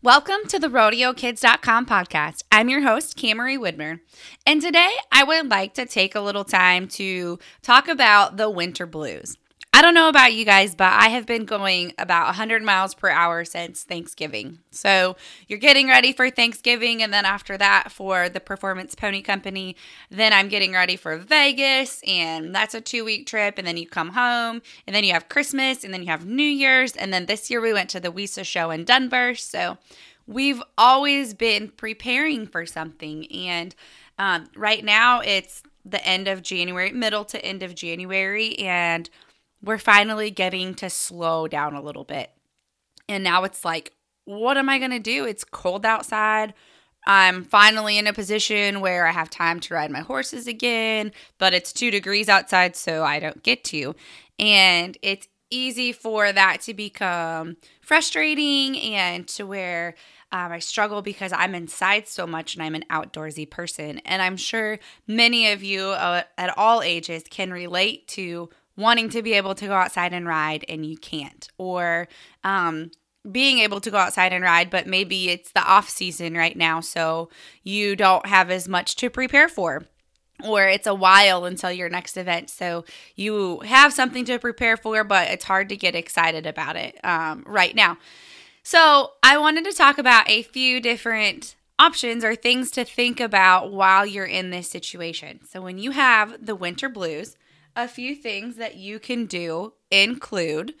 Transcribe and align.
Welcome 0.00 0.46
to 0.48 0.58
the 0.58 0.68
RodeoKids.com 0.68 1.86
podcast. 1.86 2.44
I'm 2.50 2.68
your 2.68 2.82
host, 2.82 3.18
Camry 3.18 3.58
Widmer. 3.58 4.00
And 4.46 4.62
today 4.62 4.90
I 5.12 5.24
would 5.24 5.50
like 5.50 5.74
to 5.74 5.86
take 5.86 6.14
a 6.14 6.20
little 6.20 6.44
time 6.44 6.88
to 6.88 7.38
talk 7.62 7.88
about 7.88 8.36
the 8.36 8.48
winter 8.48 8.86
blues. 8.86 9.36
I 9.78 9.80
don't 9.80 9.94
know 9.94 10.08
about 10.08 10.32
you 10.32 10.44
guys, 10.44 10.74
but 10.74 10.92
I 10.92 11.06
have 11.10 11.24
been 11.24 11.44
going 11.44 11.94
about 11.98 12.24
100 12.24 12.64
miles 12.64 12.94
per 12.94 13.10
hour 13.10 13.44
since 13.44 13.84
Thanksgiving. 13.84 14.58
So 14.72 15.14
you're 15.46 15.60
getting 15.60 15.86
ready 15.86 16.12
for 16.12 16.30
Thanksgiving, 16.30 17.00
and 17.00 17.12
then 17.12 17.24
after 17.24 17.56
that, 17.58 17.92
for 17.92 18.28
the 18.28 18.40
Performance 18.40 18.96
Pony 18.96 19.22
Company, 19.22 19.76
then 20.10 20.32
I'm 20.32 20.48
getting 20.48 20.72
ready 20.72 20.96
for 20.96 21.16
Vegas, 21.16 22.02
and 22.04 22.52
that's 22.52 22.74
a 22.74 22.80
two 22.80 23.04
week 23.04 23.28
trip. 23.28 23.56
And 23.56 23.64
then 23.64 23.76
you 23.76 23.86
come 23.86 24.08
home, 24.14 24.62
and 24.84 24.96
then 24.96 25.04
you 25.04 25.12
have 25.12 25.28
Christmas, 25.28 25.84
and 25.84 25.94
then 25.94 26.02
you 26.02 26.08
have 26.08 26.26
New 26.26 26.42
Year's. 26.42 26.96
And 26.96 27.12
then 27.12 27.26
this 27.26 27.48
year 27.48 27.60
we 27.60 27.72
went 27.72 27.88
to 27.90 28.00
the 28.00 28.10
WISA 28.10 28.44
show 28.44 28.72
in 28.72 28.82
Denver. 28.82 29.36
So 29.36 29.78
we've 30.26 30.60
always 30.76 31.34
been 31.34 31.68
preparing 31.68 32.48
for 32.48 32.66
something. 32.66 33.30
And 33.30 33.76
um, 34.18 34.48
right 34.56 34.84
now 34.84 35.20
it's 35.20 35.62
the 35.84 36.04
end 36.04 36.26
of 36.26 36.42
January, 36.42 36.90
middle 36.90 37.24
to 37.26 37.40
end 37.44 37.62
of 37.62 37.76
January, 37.76 38.58
and 38.58 39.08
we're 39.62 39.78
finally 39.78 40.30
getting 40.30 40.74
to 40.74 40.90
slow 40.90 41.48
down 41.48 41.74
a 41.74 41.82
little 41.82 42.04
bit. 42.04 42.30
And 43.08 43.24
now 43.24 43.44
it's 43.44 43.64
like, 43.64 43.92
what 44.24 44.56
am 44.56 44.68
I 44.68 44.78
going 44.78 44.90
to 44.90 44.98
do? 44.98 45.24
It's 45.24 45.44
cold 45.44 45.86
outside. 45.86 46.54
I'm 47.06 47.44
finally 47.44 47.96
in 47.96 48.06
a 48.06 48.12
position 48.12 48.80
where 48.80 49.06
I 49.06 49.12
have 49.12 49.30
time 49.30 49.60
to 49.60 49.74
ride 49.74 49.90
my 49.90 50.00
horses 50.00 50.46
again, 50.46 51.12
but 51.38 51.54
it's 51.54 51.72
two 51.72 51.90
degrees 51.90 52.28
outside, 52.28 52.76
so 52.76 53.02
I 53.02 53.18
don't 53.18 53.42
get 53.42 53.64
to. 53.64 53.94
And 54.38 54.98
it's 55.00 55.26
easy 55.50 55.92
for 55.92 56.30
that 56.30 56.60
to 56.62 56.74
become 56.74 57.56
frustrating 57.80 58.78
and 58.78 59.26
to 59.28 59.46
where 59.46 59.94
um, 60.30 60.52
I 60.52 60.58
struggle 60.58 61.00
because 61.00 61.32
I'm 61.32 61.54
inside 61.54 62.06
so 62.06 62.26
much 62.26 62.54
and 62.54 62.62
I'm 62.62 62.74
an 62.74 62.84
outdoorsy 62.90 63.48
person. 63.48 63.98
And 64.00 64.20
I'm 64.20 64.36
sure 64.36 64.78
many 65.06 65.50
of 65.50 65.62
you 65.62 65.84
uh, 65.86 66.24
at 66.36 66.56
all 66.58 66.82
ages 66.82 67.24
can 67.30 67.50
relate 67.50 68.06
to 68.08 68.50
wanting 68.78 69.10
to 69.10 69.22
be 69.22 69.34
able 69.34 69.54
to 69.56 69.66
go 69.66 69.74
outside 69.74 70.14
and 70.14 70.26
ride 70.26 70.64
and 70.68 70.86
you 70.86 70.96
can't, 70.96 71.48
or 71.58 72.08
um, 72.44 72.90
being 73.30 73.58
able 73.58 73.80
to 73.80 73.90
go 73.90 73.98
outside 73.98 74.32
and 74.32 74.42
ride, 74.44 74.70
but 74.70 74.86
maybe 74.86 75.28
it's 75.28 75.52
the 75.52 75.62
off 75.62 75.90
season 75.90 76.34
right 76.34 76.56
now, 76.56 76.80
so 76.80 77.28
you 77.62 77.96
don't 77.96 78.24
have 78.24 78.50
as 78.50 78.68
much 78.68 78.96
to 78.96 79.10
prepare 79.10 79.48
for. 79.48 79.84
Or 80.44 80.68
it's 80.68 80.86
a 80.86 80.94
while 80.94 81.44
until 81.44 81.72
your 81.72 81.88
next 81.88 82.16
event. 82.16 82.48
So 82.48 82.84
you 83.16 83.58
have 83.66 83.92
something 83.92 84.24
to 84.26 84.38
prepare 84.38 84.76
for, 84.76 85.02
but 85.02 85.28
it's 85.28 85.44
hard 85.44 85.68
to 85.70 85.76
get 85.76 85.96
excited 85.96 86.46
about 86.46 86.76
it 86.76 86.96
um, 87.04 87.42
right 87.44 87.74
now. 87.74 87.98
So 88.62 89.14
I 89.20 89.36
wanted 89.38 89.64
to 89.64 89.72
talk 89.72 89.98
about 89.98 90.30
a 90.30 90.44
few 90.44 90.80
different 90.80 91.56
options 91.76 92.22
or 92.22 92.36
things 92.36 92.70
to 92.72 92.84
think 92.84 93.18
about 93.18 93.72
while 93.72 94.06
you're 94.06 94.24
in 94.24 94.50
this 94.50 94.70
situation. 94.70 95.40
So 95.44 95.60
when 95.60 95.78
you 95.78 95.90
have 95.90 96.46
the 96.46 96.54
winter 96.54 96.88
blues, 96.88 97.36
a 97.78 97.86
few 97.86 98.12
things 98.12 98.56
that 98.56 98.74
you 98.74 98.98
can 98.98 99.24
do 99.24 99.72
include 99.88 100.74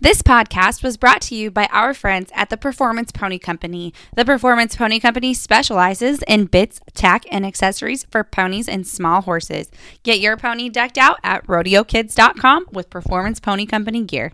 This 0.00 0.22
podcast 0.22 0.82
was 0.82 0.96
brought 0.96 1.22
to 1.22 1.34
you 1.34 1.50
by 1.50 1.66
our 1.72 1.92
friends 1.92 2.30
at 2.34 2.50
the 2.50 2.56
Performance 2.56 3.10
Pony 3.10 3.38
Company. 3.38 3.92
The 4.14 4.24
Performance 4.24 4.76
Pony 4.76 5.00
Company 5.00 5.34
specializes 5.34 6.22
in 6.28 6.44
bits, 6.44 6.80
tack, 6.94 7.24
and 7.30 7.44
accessories 7.44 8.04
for 8.04 8.22
ponies 8.22 8.68
and 8.68 8.86
small 8.86 9.22
horses. 9.22 9.70
Get 10.02 10.20
your 10.20 10.36
pony 10.36 10.68
decked 10.68 10.98
out 10.98 11.18
at 11.24 11.46
rodeokids.com 11.46 12.66
with 12.72 12.90
Performance 12.90 13.40
Pony 13.40 13.66
Company 13.66 14.04
gear. 14.04 14.32